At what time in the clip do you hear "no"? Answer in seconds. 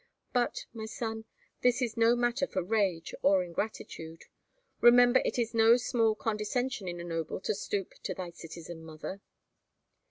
1.95-2.15, 5.53-5.77